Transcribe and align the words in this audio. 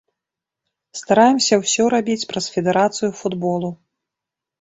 Стараемся 1.01 1.59
ўсё 1.63 1.85
рабіць 1.95 2.25
праз 2.31 2.45
федэрацыю 2.55 3.11
футболу. 3.21 3.69